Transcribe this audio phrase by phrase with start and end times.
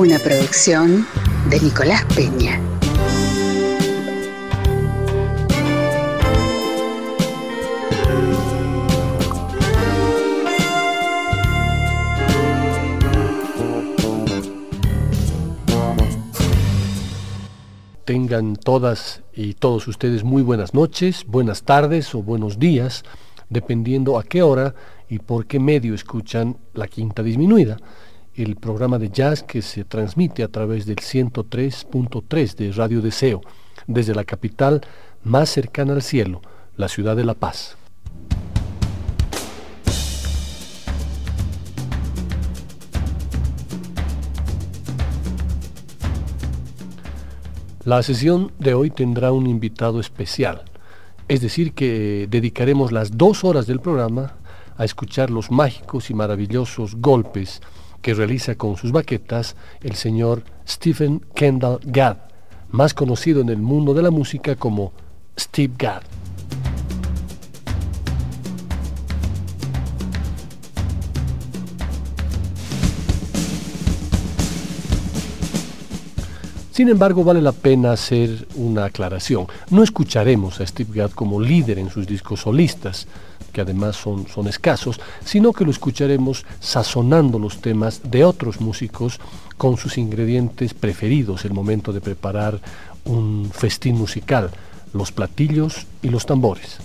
[0.00, 1.06] Una producción
[1.50, 2.58] de Nicolás Peña.
[18.06, 23.02] Tengan todas y todos ustedes muy buenas noches, buenas tardes o buenos días,
[23.50, 24.74] dependiendo a qué hora
[25.10, 27.76] y por qué medio escuchan la quinta disminuida
[28.42, 33.40] el programa de jazz que se transmite a través del 103.3 de Radio Deseo,
[33.86, 34.80] desde la capital
[35.22, 36.40] más cercana al cielo,
[36.76, 37.76] la ciudad de La Paz.
[47.84, 50.64] La sesión de hoy tendrá un invitado especial,
[51.28, 54.34] es decir, que dedicaremos las dos horas del programa
[54.76, 57.60] a escuchar los mágicos y maravillosos golpes
[58.02, 62.16] que realiza con sus baquetas el señor Stephen Kendall Gadd,
[62.70, 64.92] más conocido en el mundo de la música como
[65.38, 66.02] Steve Gadd.
[76.80, 79.46] Sin embargo, vale la pena hacer una aclaración.
[79.68, 83.06] No escucharemos a Steve Gadd como líder en sus discos solistas,
[83.50, 89.20] que además son, son escasos, sino que lo escucharemos sazonando los temas de otros músicos
[89.56, 92.60] con sus ingredientes preferidos el momento de preparar
[93.04, 94.50] un festín musical,
[94.92, 96.78] los platillos y los tambores.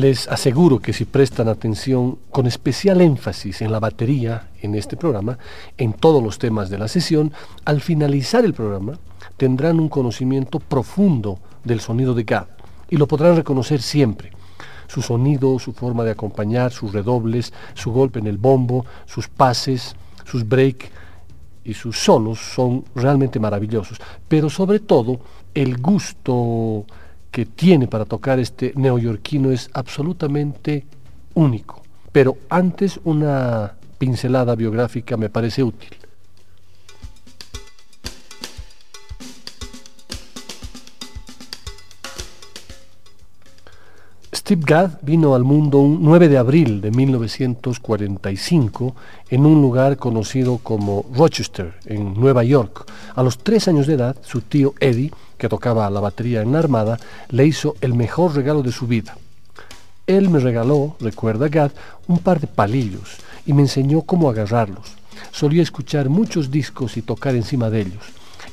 [0.00, 5.36] Les aseguro que si prestan atención con especial énfasis en la batería en este programa,
[5.76, 7.34] en todos los temas de la sesión,
[7.66, 8.98] al finalizar el programa
[9.36, 12.46] tendrán un conocimiento profundo del sonido de Gad
[12.88, 14.32] y lo podrán reconocer siempre.
[14.88, 19.94] Su sonido, su forma de acompañar, sus redobles, su golpe en el bombo, sus pases,
[20.24, 20.90] sus break
[21.62, 24.00] y sus solos son realmente maravillosos.
[24.26, 25.20] Pero sobre todo,
[25.52, 26.86] el gusto
[27.30, 30.86] que tiene para tocar este neoyorquino es absolutamente
[31.34, 31.82] único.
[32.12, 35.90] Pero antes una pincelada biográfica me parece útil.
[44.50, 48.96] Steve Gadd vino al mundo un 9 de abril de 1945
[49.28, 52.84] en un lugar conocido como Rochester, en Nueva York.
[53.14, 56.60] A los tres años de edad, su tío Eddie que tocaba la batería en la
[56.60, 59.16] Armada, le hizo el mejor regalo de su vida.
[60.06, 61.72] Él me regaló, recuerda Gad,
[62.06, 64.92] un par de palillos y me enseñó cómo agarrarlos.
[65.32, 68.04] Solía escuchar muchos discos y tocar encima de ellos.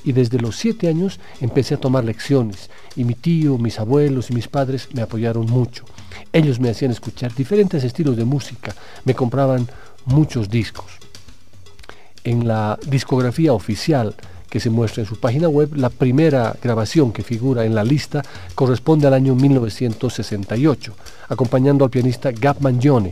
[0.04, 4.34] Y desde los siete años empecé a tomar lecciones y mi tío, mis abuelos y
[4.34, 5.84] mis padres me apoyaron mucho.
[6.32, 9.68] Ellos me hacían escuchar diferentes estilos de música, me compraban
[10.06, 10.86] muchos discos.
[12.24, 14.16] En la discografía oficial
[14.58, 18.24] que se muestra en su página web, la primera grabación que figura en la lista
[18.56, 20.96] corresponde al año 1968,
[21.30, 23.12] acompañando al pianista Gab Mangione,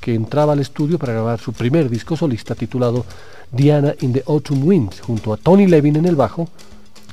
[0.00, 3.04] que entraba al estudio para grabar su primer disco solista titulado
[3.50, 6.48] Diana in the Autumn Wind, junto a Tony Levin en el bajo,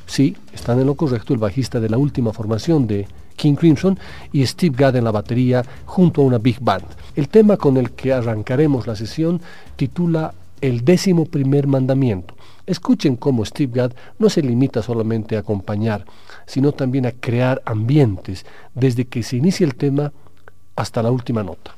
[0.05, 3.97] sí, están en lo correcto, el bajista de la última formación de King Crimson
[4.31, 6.85] y Steve Gadd en la batería junto a una big band.
[7.15, 9.41] El tema con el que arrancaremos la sesión
[9.75, 12.35] titula El décimo primer mandamiento
[12.71, 16.05] Escuchen cómo Steve Gadd no se limita solamente a acompañar,
[16.45, 20.13] sino también a crear ambientes desde que se inicia el tema
[20.77, 21.75] hasta la última nota.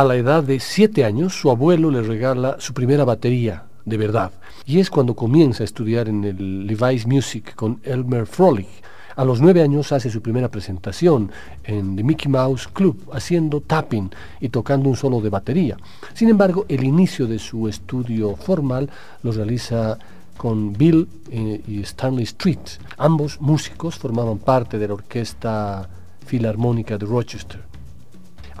[0.00, 4.30] A la edad de siete años, su abuelo le regala su primera batería, de verdad,
[4.64, 8.66] y es cuando comienza a estudiar en el Levi's Music con Elmer Frolic.
[9.14, 11.30] A los nueve años hace su primera presentación
[11.64, 14.10] en The Mickey Mouse Club, haciendo tapping
[14.40, 15.76] y tocando un solo de batería.
[16.14, 18.88] Sin embargo, el inicio de su estudio formal
[19.22, 19.98] lo realiza
[20.38, 22.80] con Bill eh, y Stanley Street.
[22.96, 25.90] Ambos músicos formaban parte de la Orquesta
[26.24, 27.69] Filarmónica de Rochester.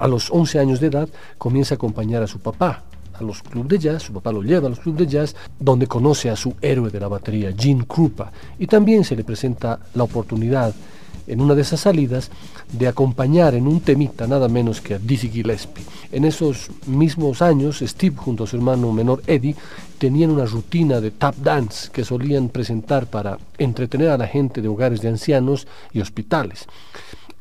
[0.00, 1.08] A los 11 años de edad
[1.38, 2.82] comienza a acompañar a su papá
[3.12, 5.86] a los clubes de jazz, su papá lo lleva a los clubes de jazz, donde
[5.86, 10.04] conoce a su héroe de la batería, Gene Krupa, y también se le presenta la
[10.04, 10.74] oportunidad
[11.26, 12.30] en una de esas salidas
[12.72, 15.84] de acompañar en un temita nada menos que a Dizzy Gillespie.
[16.10, 19.54] En esos mismos años, Steve junto a su hermano menor Eddie
[19.98, 24.68] tenían una rutina de tap dance que solían presentar para entretener a la gente de
[24.68, 26.66] hogares de ancianos y hospitales.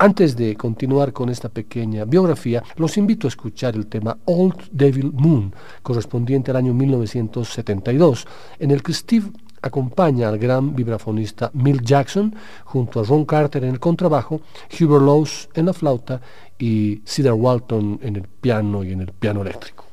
[0.02, 5.12] Antes de continuar con esta pequeña biografía, los invito a escuchar el tema Old Devil
[5.12, 5.54] Moon,
[5.84, 8.26] correspondiente al año 1972,
[8.60, 9.30] en el que Steve
[9.62, 14.40] acompaña al gran vibrafonista Milt Jackson junto a Ron Carter en el contrabajo,
[14.80, 16.22] Hubert Lowes en la flauta
[16.58, 19.84] y Cedar Walton en el piano y en el piano eléctrico.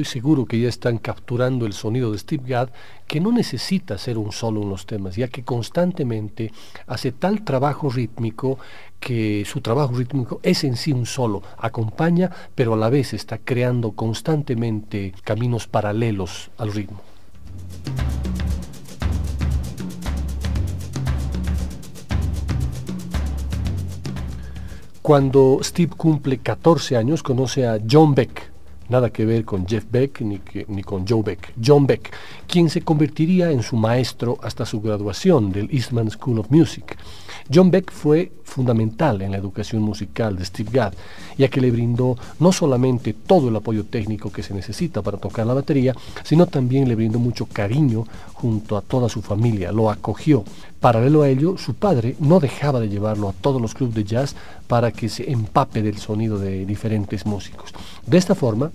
[0.00, 2.70] Estoy seguro que ya están capturando el sonido de Steve Gadd,
[3.06, 6.52] que no necesita ser un solo en los temas, ya que constantemente
[6.86, 8.58] hace tal trabajo rítmico
[8.98, 13.36] que su trabajo rítmico es en sí un solo, acompaña, pero a la vez está
[13.36, 17.02] creando constantemente caminos paralelos al ritmo.
[25.02, 28.49] Cuando Steve cumple 14 años, conoce a John Beck,
[28.90, 32.12] nada que ver con Jeff Beck ni, con Joe Beck, John Beck,
[32.46, 36.96] quien se convertiría en su maestro hasta su graduación del Eastman School of Music.
[37.52, 40.92] John Beck fue fundamental en la educación musical de Steve Gadd,
[41.38, 45.46] ya que le brindó no solamente todo el apoyo técnico que se necesita para tocar
[45.46, 48.04] la batería, sino también le brindó mucho cariño
[48.34, 50.44] junto a toda su familia, lo acogió.
[50.80, 54.34] Paralelo a ello, su padre no dejaba de llevarlo a todos los clubes de jazz
[54.66, 57.72] para que se empape del sonido de diferentes músicos.
[58.06, 58.70] De esta forma,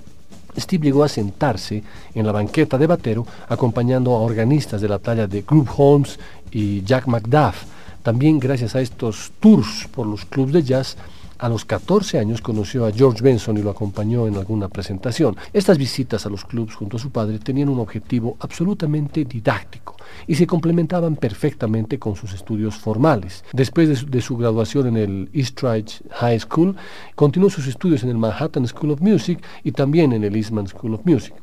[0.58, 5.28] Steve llegó a sentarse en la banqueta de batero acompañando a organistas de la talla
[5.28, 6.20] de Group Holmes
[6.52, 7.66] y Jack McDuff,
[8.06, 10.96] también gracias a estos tours por los clubes de jazz,
[11.40, 15.36] a los 14 años conoció a George Benson y lo acompañó en alguna presentación.
[15.52, 19.96] Estas visitas a los clubes junto a su padre tenían un objetivo absolutamente didáctico
[20.28, 23.44] y se complementaban perfectamente con sus estudios formales.
[23.54, 26.76] Después de su, de su graduación en el East Ridge High School,
[27.16, 30.94] continuó sus estudios en el Manhattan School of Music y también en el Eastman School
[30.94, 31.34] of Music.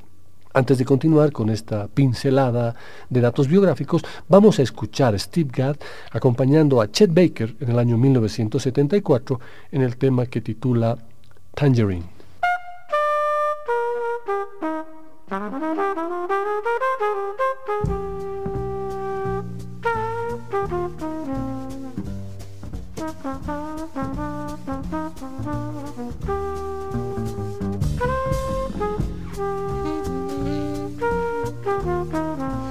[0.55, 2.75] Antes de continuar con esta pincelada
[3.09, 5.77] de datos biográficos, vamos a escuchar a Steve Gadd
[6.11, 9.41] acompañando a Chet Baker en el año 1974
[9.71, 10.99] en el tema que titula
[11.55, 12.05] Tangerine.
[31.81, 32.62] Música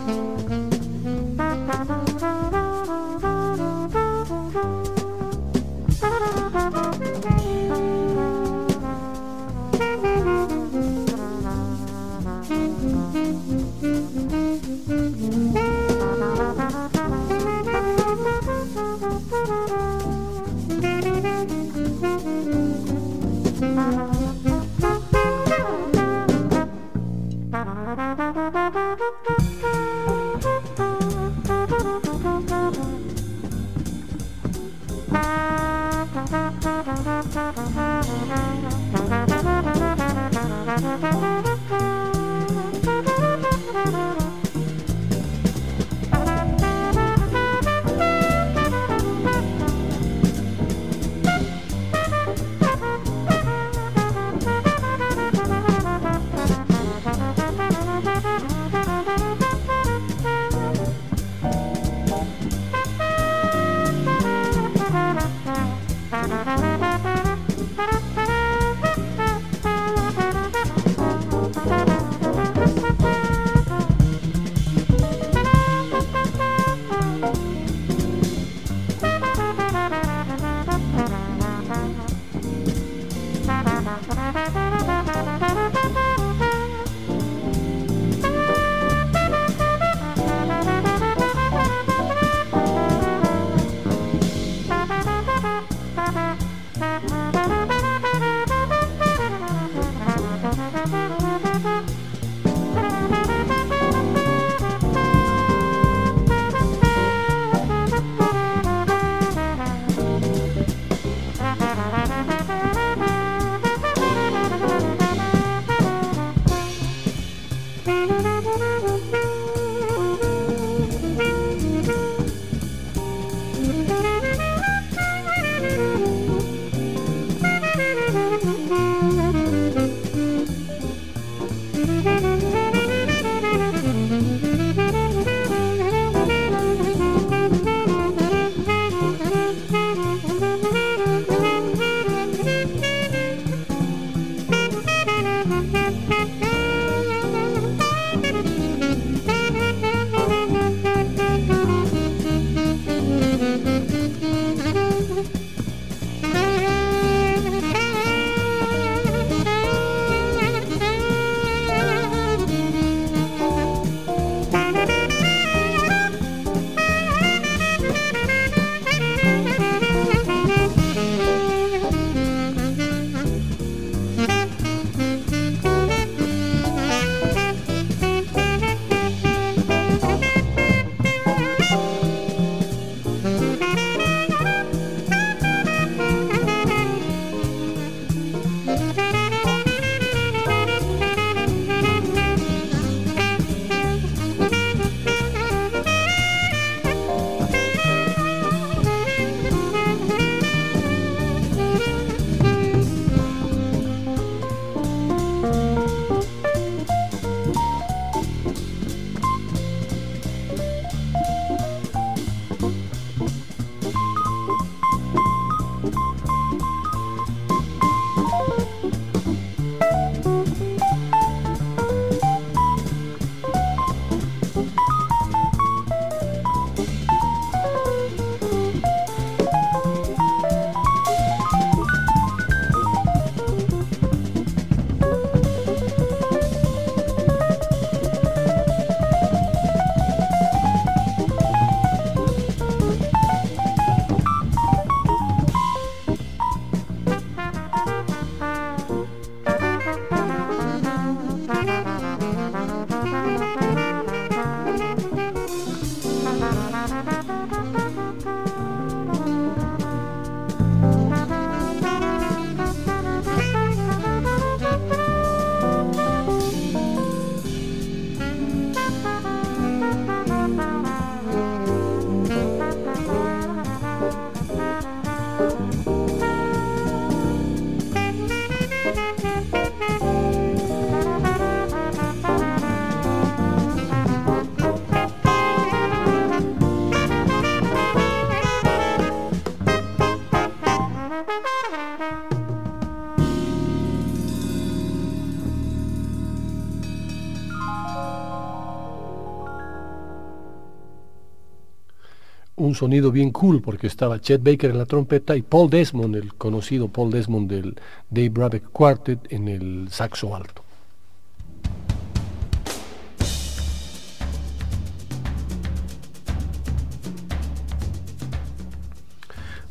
[302.71, 306.33] un sonido bien cool porque estaba Chet Baker en la trompeta y Paul Desmond, el
[306.35, 307.75] conocido Paul Desmond del
[308.09, 310.63] Dave Brubeck Quartet en el saxo alto.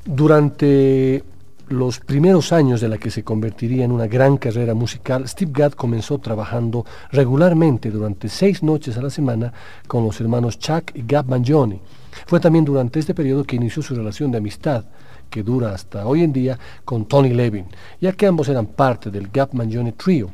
[0.04, 1.24] Durante
[1.70, 5.72] los primeros años de la que se convertiría en una gran carrera musical, Steve Gadd
[5.74, 9.52] comenzó trabajando regularmente durante seis noches a la semana
[9.86, 11.80] con los hermanos Chuck y Gab Mangione.
[12.26, 14.84] Fue también durante este periodo que inició su relación de amistad,
[15.30, 17.66] que dura hasta hoy en día, con Tony Levin,
[18.00, 20.28] ya que ambos eran parte del Gab Mangione Trio.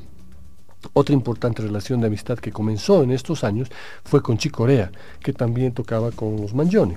[0.95, 3.69] Otra importante relación de amistad que comenzó en estos años
[4.05, 6.97] fue con Chick Corea, que también tocaba con los Mangione.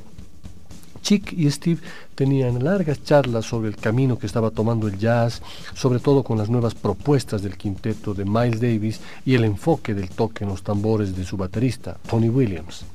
[1.01, 1.81] Chick y Steve
[2.15, 5.41] tenían largas charlas sobre el camino que estaba tomando el jazz,
[5.73, 10.09] sobre todo con las nuevas propuestas del quinteto de Miles Davis y el enfoque del
[10.09, 12.85] toque en los tambores de su baterista, Tony Williams.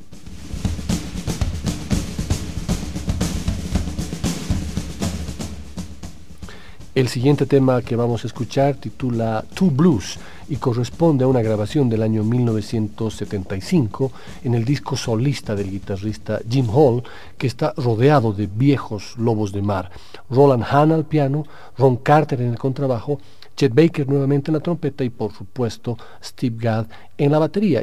[6.95, 10.17] El siguiente tema que vamos a escuchar titula Two Blues
[10.49, 14.13] y corresponde a una grabación del año 1975
[14.45, 17.03] en el disco solista del guitarrista Jim Hall,
[17.37, 19.91] que está rodeado de viejos lobos de mar.
[20.31, 21.45] Roland Hahn al piano,
[21.77, 23.19] Ron Carter en el contrabajo,
[23.57, 26.87] Chet Baker nuevamente en la trompeta y por supuesto Steve Gadd
[27.19, 27.83] en la batería.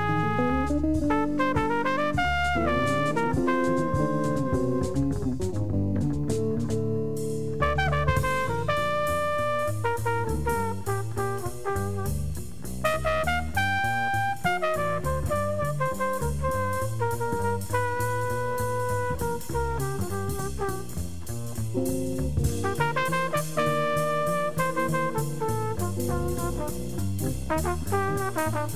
[28.41, 28.71] Thank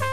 [0.00, 0.09] you.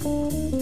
[0.00, 0.61] Música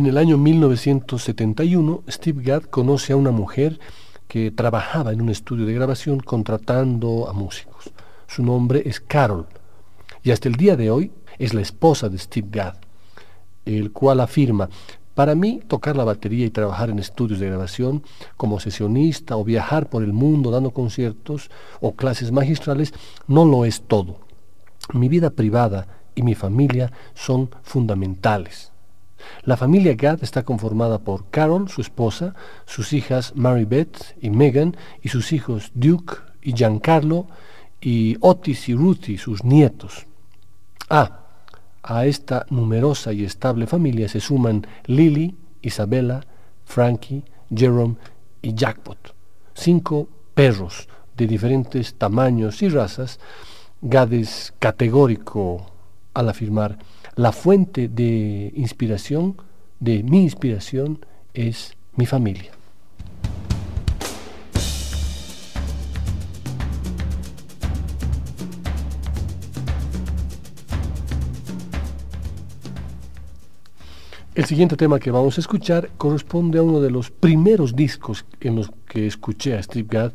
[0.00, 3.78] En el año 1971, Steve Gadd conoce a una mujer
[4.28, 7.90] que trabajaba en un estudio de grabación contratando a músicos.
[8.26, 9.46] Su nombre es Carol
[10.22, 12.76] y hasta el día de hoy es la esposa de Steve Gadd,
[13.66, 14.70] el cual afirma,
[15.14, 18.02] para mí tocar la batería y trabajar en estudios de grabación
[18.38, 21.50] como sesionista o viajar por el mundo dando conciertos
[21.82, 22.94] o clases magistrales
[23.26, 24.20] no lo es todo.
[24.94, 28.72] Mi vida privada y mi familia son fundamentales.
[29.42, 32.34] La familia Gadd está conformada por Carol, su esposa,
[32.66, 37.26] sus hijas Mary Beth y Megan, y sus hijos Duke y Giancarlo,
[37.80, 40.06] y Otis y Ruthie, sus nietos.
[40.88, 41.20] Ah,
[41.82, 46.20] a esta numerosa y estable familia se suman Lily, Isabella,
[46.64, 47.96] Frankie, Jerome
[48.42, 49.14] y Jackpot,
[49.54, 53.18] cinco perros de diferentes tamaños y razas.
[53.82, 55.66] Gadd es categórico
[56.14, 56.78] al afirmar
[57.16, 59.36] la fuente de inspiración,
[59.78, 62.52] de mi inspiración, es mi familia.
[74.32, 78.56] El siguiente tema que vamos a escuchar corresponde a uno de los primeros discos en
[78.56, 80.12] los que escuché a Steve Gadd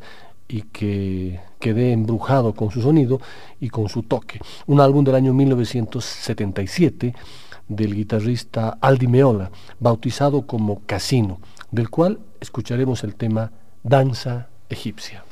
[0.48, 3.20] y que quedé embrujado con su sonido
[3.60, 4.40] y con su toque.
[4.66, 7.14] Un álbum del año 1977
[7.68, 11.40] del guitarrista Aldi Meola, bautizado como Casino,
[11.70, 15.24] del cual escucharemos el tema Danza Egipcia.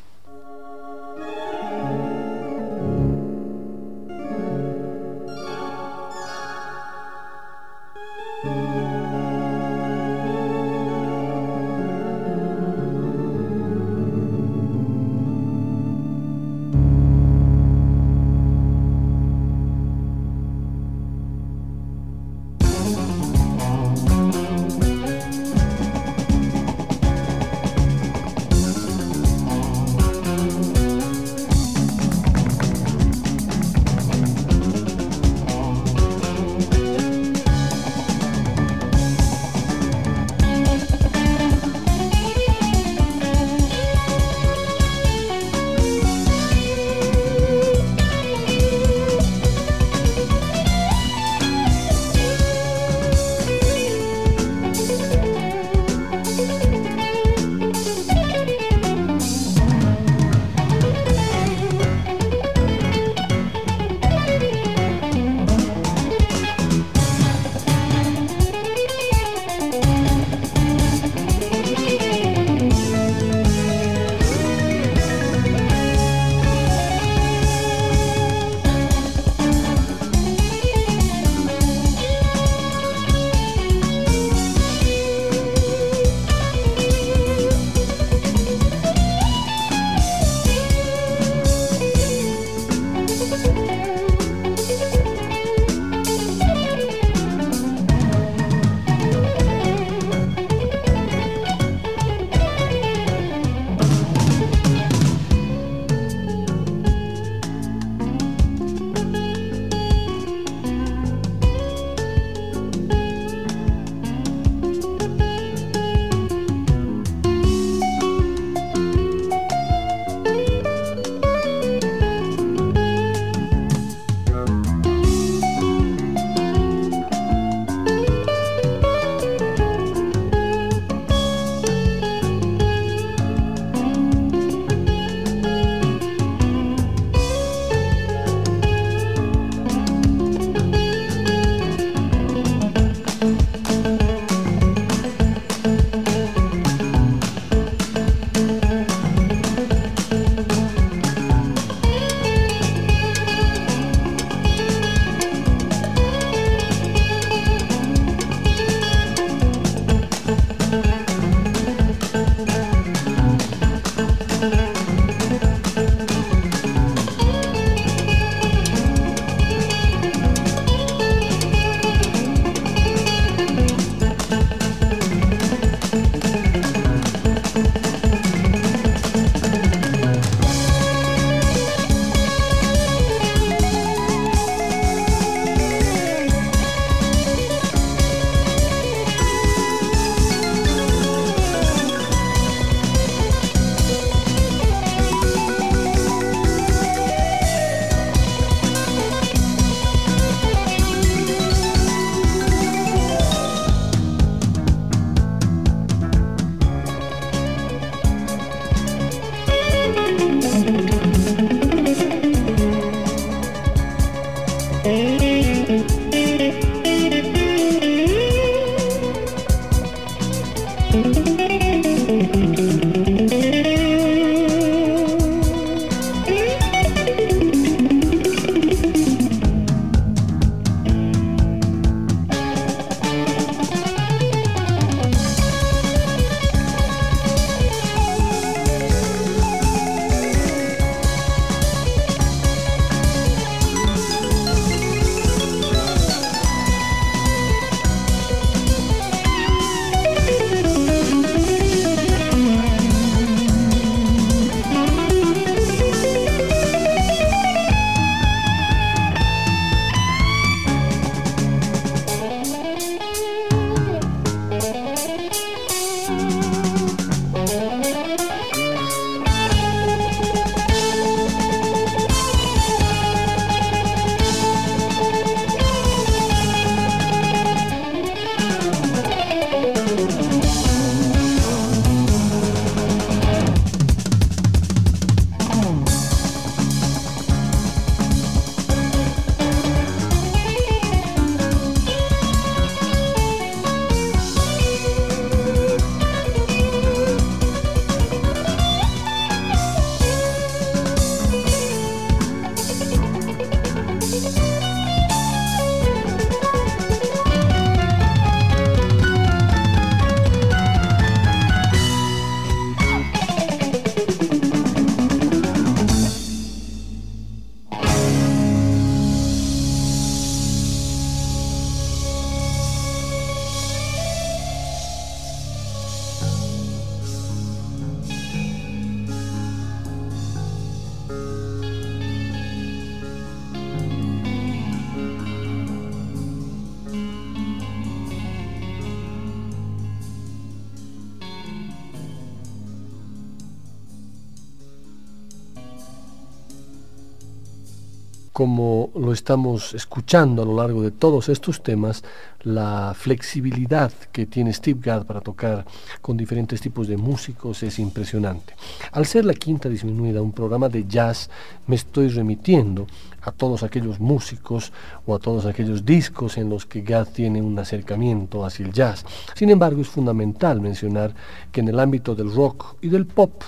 [349.15, 352.05] Estamos escuchando a lo largo de todos estos temas,
[352.43, 355.65] la flexibilidad que tiene Steve Gadd para tocar
[356.03, 358.55] con diferentes tipos de músicos es impresionante.
[358.93, 361.31] Al ser la quinta disminuida un programa de jazz,
[361.67, 362.87] me estoy remitiendo
[363.23, 364.73] a todos aquellos músicos
[365.07, 369.07] o a todos aquellos discos en los que Gadd tiene un acercamiento hacia el jazz.
[369.35, 371.15] Sin embargo, es fundamental mencionar
[371.51, 373.43] que en el ámbito del rock y del pop,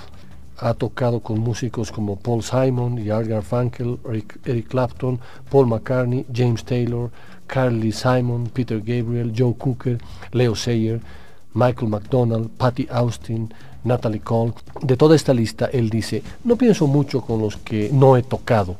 [0.59, 3.99] ha tocado con músicos como Paul Simon y Art Garfunkel,
[4.45, 7.11] Eric, Clapton, Paul McCartney, James Taylor,
[7.47, 9.99] Carly Simon, Peter Gabriel, Joe Cooker,
[10.33, 11.01] Leo Sayer,
[11.55, 13.53] Michael McDonald, Patty Austin,
[13.85, 14.53] Natalie Cole.
[14.83, 18.77] De toda esta lista, él dice, no pienso mucho con los que no he tocado,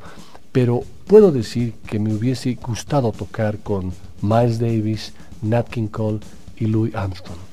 [0.51, 6.19] pero puedo decir que me hubiese gustado tocar con Miles Davis, Nat King Cole
[6.57, 7.46] y Louis Armstrong.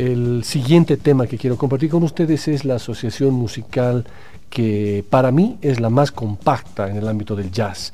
[0.00, 4.06] El siguiente tema que quiero compartir con ustedes es la asociación musical
[4.48, 7.92] que para mí es la más compacta en el ámbito del jazz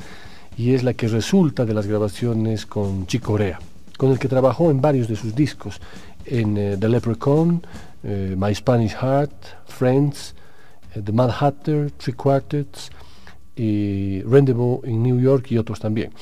[0.57, 3.59] y es la que resulta de las grabaciones con Chico Corea,
[3.97, 5.81] con el que trabajó en varios de sus discos,
[6.25, 7.67] en eh, The Leprechaun,
[8.05, 10.37] eh, My Spanish Heart, Friends,
[10.95, 12.89] eh, The Mad Hatter, Three Quartets
[13.57, 16.13] y Rendezvous in New York y otros también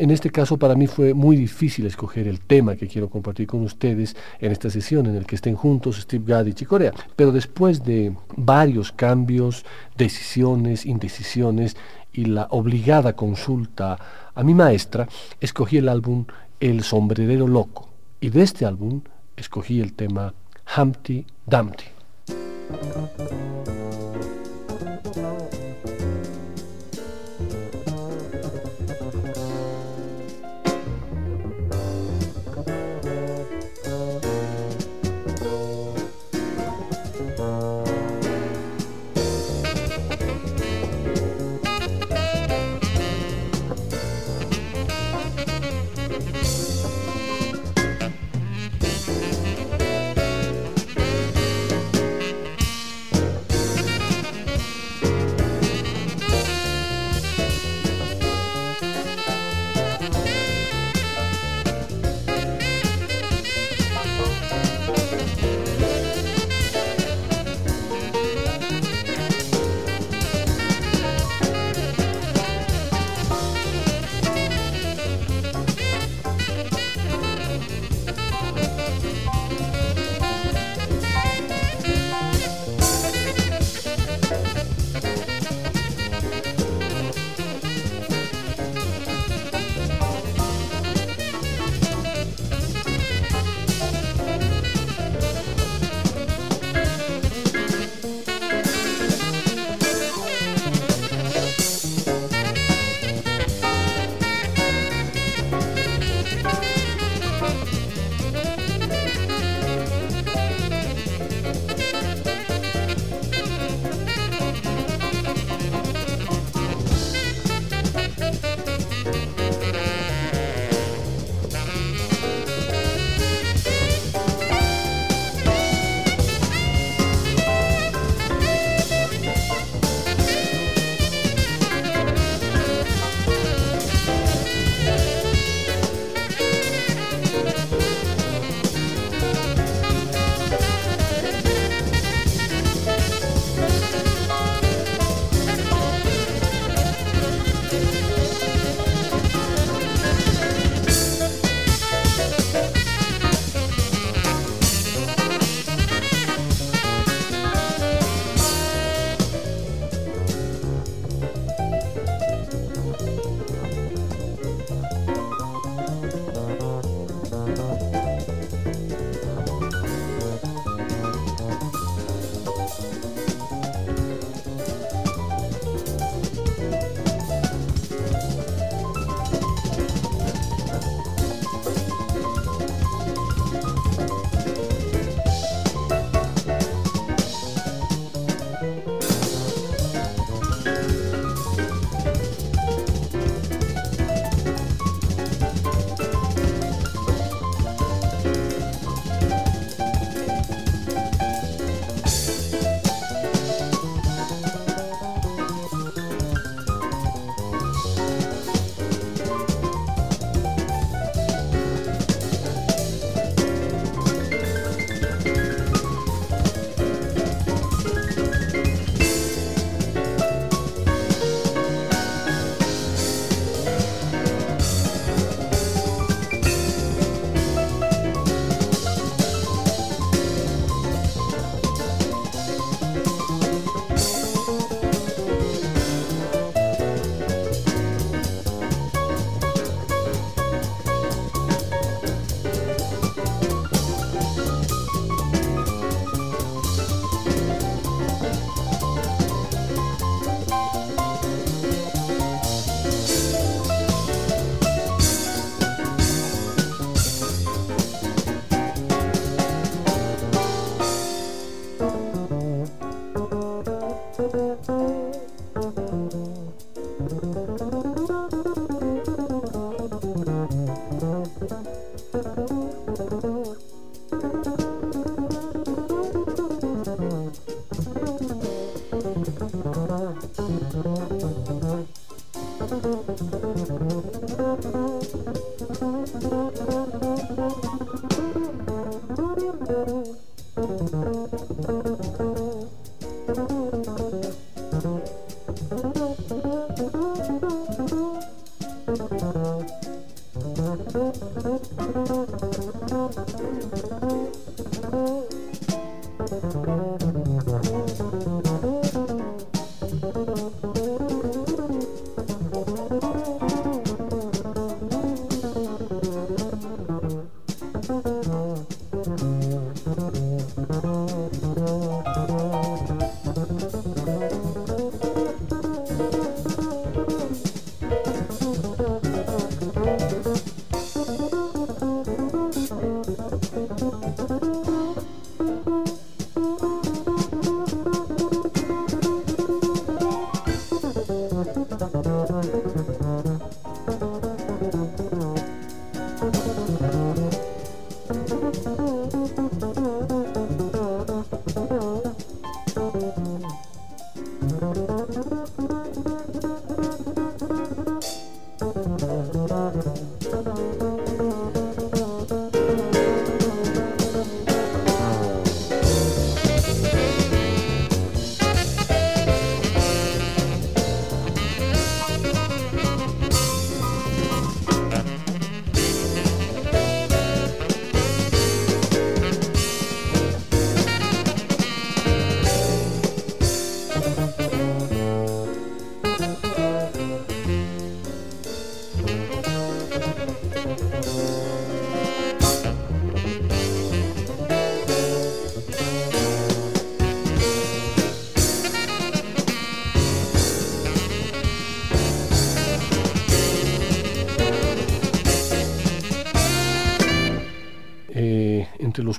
[0.00, 3.60] en este caso para mí fue muy difícil escoger el tema que quiero compartir con
[3.60, 6.94] ustedes en esta sesión en el que estén juntos Steve Gadd y Chicorea.
[7.16, 9.66] Pero después de varios cambios,
[9.98, 11.76] decisiones, indecisiones
[12.14, 13.98] y la obligada consulta
[14.34, 15.06] a mi maestra,
[15.38, 16.24] escogí el álbum
[16.60, 17.90] El sombrerero loco
[18.22, 19.02] y de este álbum
[19.36, 20.32] escogí el tema
[20.76, 21.84] Humpty Dumpty.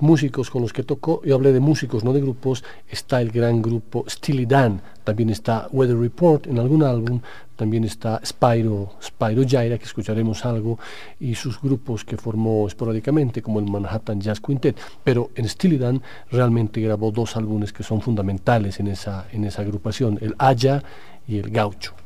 [0.02, 3.62] Músicos con los que tocó, yo hablé de músicos, no de grupos, está el gran
[3.62, 7.22] grupo Steely Dan, también está Weather Report en algún álbum,
[7.56, 10.80] también está Spyro, Spyro que escucharemos algo,
[11.20, 14.78] y sus grupos que formó esporádicamente, como el Manhattan Jazz Quintet.
[15.04, 19.62] Pero en Steely Dan realmente grabó dos álbumes que son fundamentales en esa, en esa
[19.62, 20.84] agrupación, el Aya
[21.28, 22.01] y el Gaucho.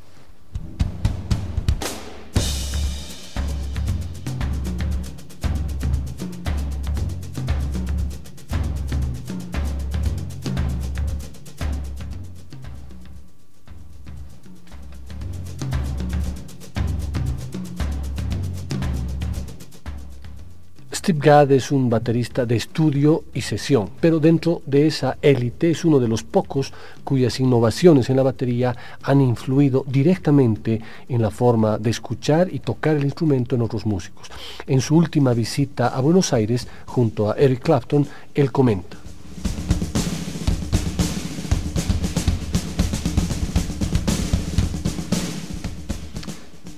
[21.06, 25.86] Steve Gadd es un baterista de estudio y sesión, pero dentro de esa élite es
[25.86, 31.78] uno de los pocos cuyas innovaciones en la batería han influido directamente en la forma
[31.78, 34.32] de escuchar y tocar el instrumento en otros músicos.
[34.66, 39.05] En su última visita a Buenos Aires, junto a Eric Clapton, él comenta.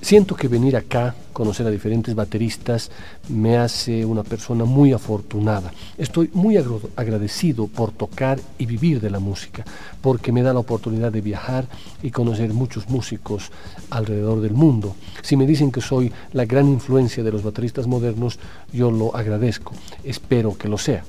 [0.08, 2.89] Siento que venir acá, conocer a diferentes bateristas,
[3.28, 5.74] me hace una persona muy afortunada.
[5.97, 9.66] Estoy muy agradecido por tocar y vivir de la música,
[9.99, 11.68] porque me da la oportunidad de viajar
[12.01, 13.51] y conocer muchos músicos
[13.89, 14.95] alrededor del mundo.
[15.24, 18.39] Si me dicen que soy la gran influencia de los bateristas modernos,
[18.72, 19.74] yo lo agradezco.
[20.05, 21.03] Espero que lo sea.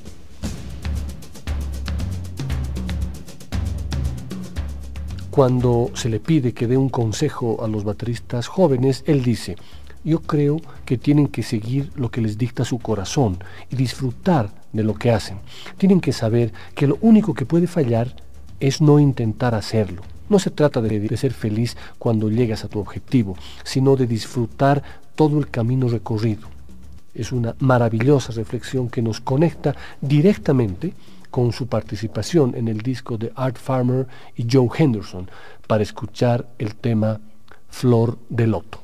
[5.38, 9.54] Cuando se le pide que dé un consejo a los bateristas jóvenes, él dice,
[10.02, 13.38] yo creo que tienen que seguir lo que les dicta su corazón
[13.70, 15.38] y disfrutar de lo que hacen.
[15.76, 18.16] Tienen que saber que lo único que puede fallar
[18.58, 20.02] es no intentar hacerlo.
[20.28, 24.82] No se trata de, de, ser feliz cuando llegas a tu objetivo, sino de disfrutar
[25.14, 26.48] todo el camino recorrido.
[27.14, 30.94] Es una maravillosa reflexión que nos conecta directamente
[31.30, 34.06] con su participación en el disco de Art Farmer
[34.36, 35.30] y Joe Henderson
[35.66, 37.20] para escuchar el tema
[37.68, 38.80] Flor de Loto.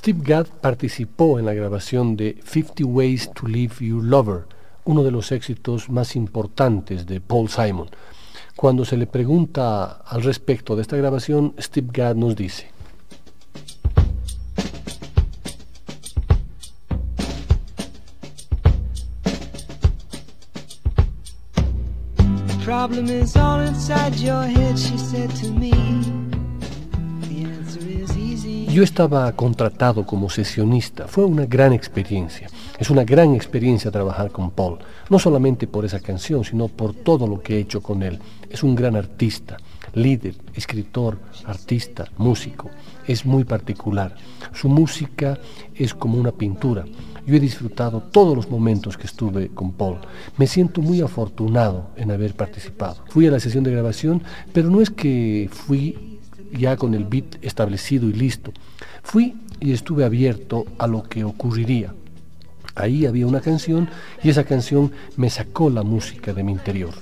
[0.00, 4.46] Steve Gadd participó en la grabación de 50 Ways to Leave Your Lover,
[4.86, 7.90] uno de los éxitos más importantes de Paul Simon.
[8.56, 12.70] Cuando se le pregunta al respecto de esta grabación, Steve Gadd nos dice,
[23.36, 26.29] all inside your head, she said to me.
[28.72, 31.08] Yo estaba contratado como sesionista.
[31.08, 32.46] Fue una gran experiencia.
[32.78, 34.78] Es una gran experiencia trabajar con Paul.
[35.08, 38.20] No solamente por esa canción, sino por todo lo que he hecho con él.
[38.48, 39.56] Es un gran artista,
[39.94, 42.70] líder, escritor, artista, músico.
[43.08, 44.14] Es muy particular.
[44.52, 45.36] Su música
[45.74, 46.84] es como una pintura.
[47.26, 49.98] Yo he disfrutado todos los momentos que estuve con Paul.
[50.36, 53.02] Me siento muy afortunado en haber participado.
[53.08, 56.09] Fui a la sesión de grabación, pero no es que fui
[56.52, 58.52] ya con el beat establecido y listo.
[59.02, 61.94] Fui y estuve abierto a lo que ocurriría.
[62.74, 63.88] Ahí había una canción
[64.22, 66.94] y esa canción me sacó la música de mi interior.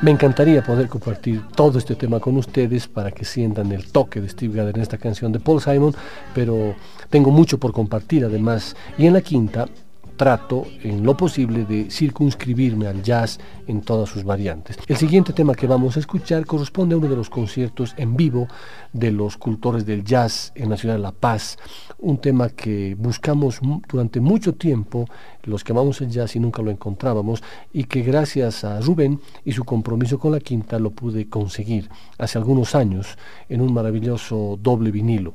[0.00, 4.28] Me encantaría poder compartir todo este tema con ustedes para que sientan el toque de
[4.28, 5.94] Steve Gadd en esta canción de Paul Simon,
[6.34, 6.76] pero
[7.10, 8.76] tengo mucho por compartir además.
[8.96, 9.68] Y en la quinta
[10.18, 14.76] trato en lo posible de circunscribirme al jazz en todas sus variantes.
[14.86, 18.48] El siguiente tema que vamos a escuchar corresponde a uno de los conciertos en vivo
[18.92, 21.56] de los cultores del jazz en la ciudad de La Paz,
[21.98, 25.06] un tema que buscamos durante mucho tiempo
[25.44, 27.42] los que amamos el jazz y nunca lo encontrábamos
[27.72, 31.88] y que gracias a Rubén y su compromiso con la quinta lo pude conseguir
[32.18, 33.16] hace algunos años
[33.48, 35.32] en un maravilloso doble vinilo.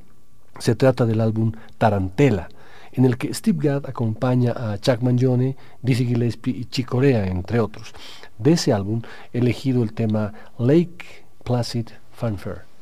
[0.59, 2.49] Se trata del álbum Tarantela
[2.93, 7.59] en el que Steve Gadd acompaña a Chuck Mangione, Dizzy Gillespie y Chick Corea, entre
[7.59, 7.93] otros.
[8.37, 12.72] De ese álbum elegido el tema Lake Placid Fanfare.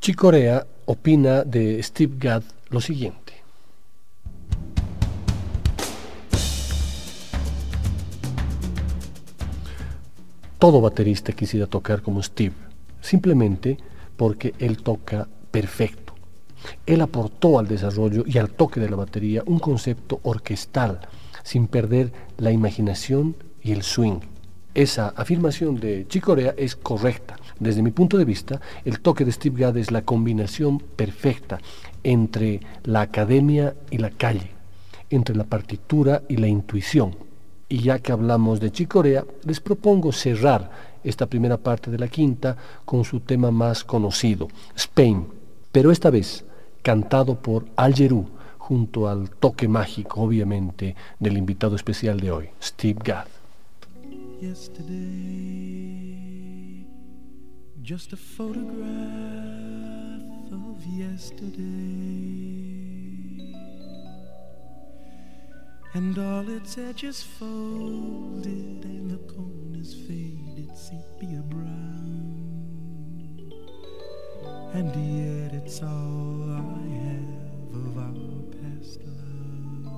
[0.00, 3.34] Chicorea opina de Steve Gadd lo siguiente.
[10.58, 12.54] Todo baterista quisiera tocar como Steve,
[13.02, 13.76] simplemente
[14.16, 16.14] porque él toca perfecto.
[16.86, 21.00] Él aportó al desarrollo y al toque de la batería un concepto orquestal,
[21.42, 24.20] sin perder la imaginación y el swing.
[24.72, 27.36] Esa afirmación de Chicorea es correcta.
[27.60, 31.60] Desde mi punto de vista, el toque de Steve Gadd es la combinación perfecta
[32.02, 34.50] entre la academia y la calle,
[35.10, 37.14] entre la partitura y la intuición.
[37.68, 40.70] Y ya que hablamos de Chicorea, les propongo cerrar
[41.04, 42.56] esta primera parte de la quinta
[42.86, 45.26] con su tema más conocido, Spain,
[45.70, 46.44] pero esta vez
[46.82, 47.94] cantado por Al
[48.56, 53.26] junto al toque mágico, obviamente, del invitado especial de hoy, Steve Gadd.
[57.90, 58.86] Just a photograph
[60.52, 61.58] of yesterday,
[65.94, 72.54] and all its edges folded and the corners faded sepia brown,
[74.72, 79.00] and yet it's all I have of our past
[79.84, 79.90] love.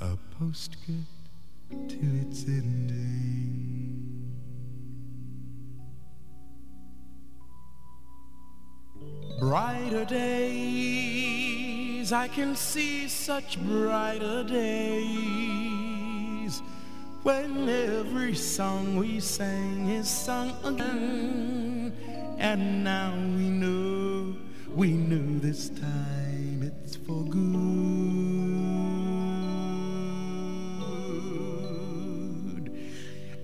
[0.00, 2.83] A postscript to its ending.
[9.46, 11.34] Brighter days,
[12.14, 15.42] I can see such brighter days
[17.22, 21.92] when every song we sang is sung again.
[22.38, 24.34] And now we know,
[24.74, 27.44] we know this time it's for good.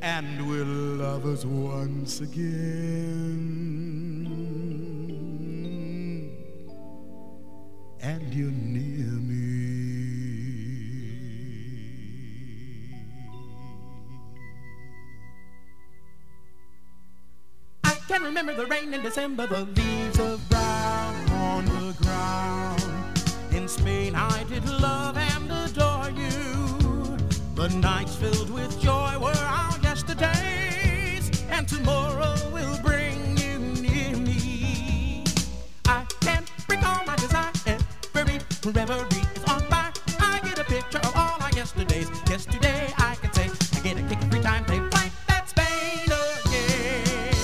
[0.03, 4.20] and we're lovers once again.
[8.33, 9.41] You're near me.
[17.83, 22.83] I can remember the rain in December, the leaves of brown on the ground.
[23.53, 27.19] In Spain, I did love and adore you.
[27.57, 33.10] The nights filled with joy were our yesterdays, and tomorrow will bring
[38.67, 39.93] on fire.
[40.19, 42.11] I get a picture of all our yesterdays.
[42.29, 43.49] Yesterday I can say
[43.79, 44.79] I get a kick every time they
[45.29, 46.05] that Spain
[46.45, 47.35] again.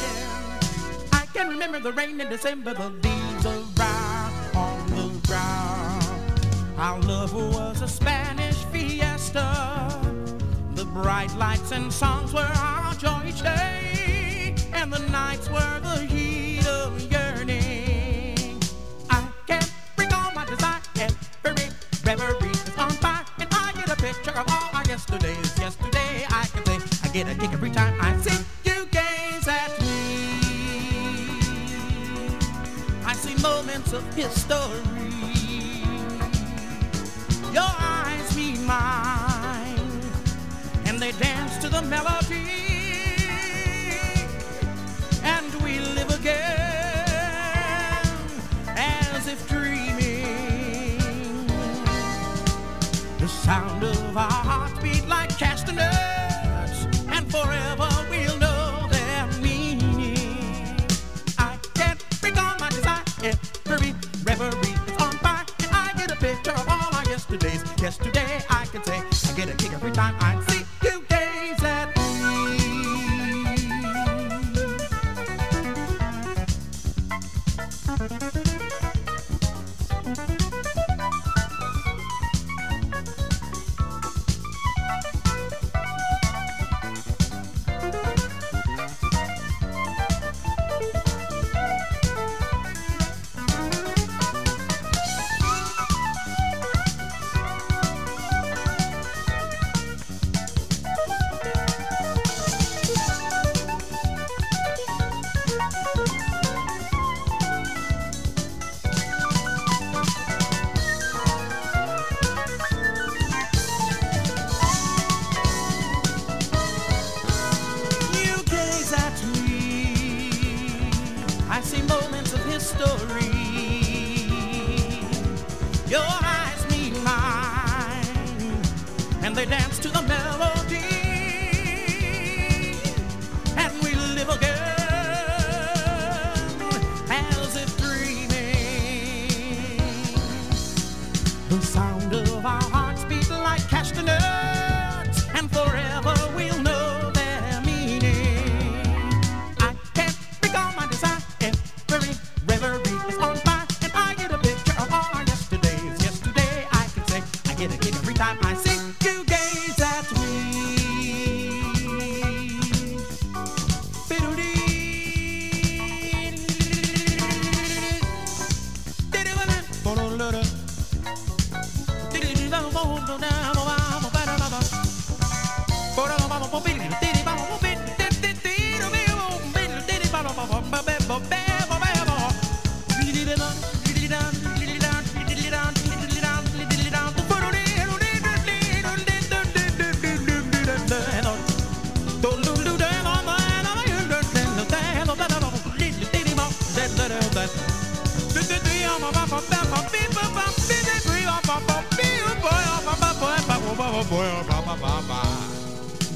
[1.12, 6.78] I can remember the rain in December, the leaves around on the ground.
[6.78, 9.98] Our love was a Spanish fiesta
[10.74, 16.04] The bright lights and songs were our joy each day, and the nights were the
[16.04, 16.25] heat
[27.24, 30.36] get a kick every time I see you gaze at me.
[33.06, 34.52] I see moments of history.
[37.54, 40.02] Your eyes meet mine
[40.84, 42.52] and they dance to the melody,
[45.22, 46.44] and we live again
[48.76, 50.98] as if dreaming.
[53.18, 54.95] The sound of our heartbeat
[78.08, 78.35] Bye.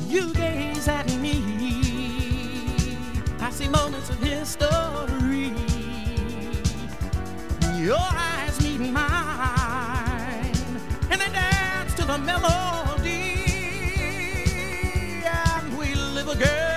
[0.08, 1.36] You gaze at me,
[3.40, 5.52] I see moments of history.
[7.76, 10.52] Your eyes meet mine,
[11.10, 13.44] and they dance to the melody,
[15.26, 16.69] and we live again.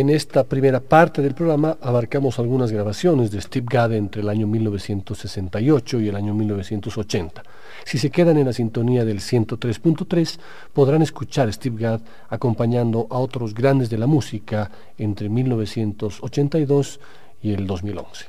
[0.00, 4.46] En esta primera parte del programa abarcamos algunas grabaciones de Steve Gadd entre el año
[4.46, 7.42] 1968 y el año 1980.
[7.84, 10.38] Si se quedan en la sintonía del 103.3,
[10.72, 16.98] podrán escuchar a Steve Gadd acompañando a otros grandes de la música entre 1982
[17.42, 18.24] y el 2011.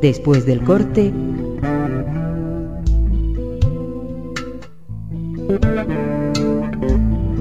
[0.00, 1.12] Después del corte,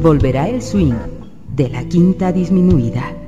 [0.01, 0.93] Volverá el swing
[1.55, 3.26] de la quinta disminuida.